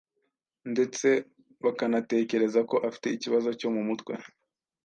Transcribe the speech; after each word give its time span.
ndetse 0.71 1.07
bakanatekereza 1.63 2.59
ko 2.69 2.75
afite 2.87 3.07
ikibazo 3.15 3.49
cyo 3.59 3.69
mu 3.75 3.81
mutwe. 3.87 4.13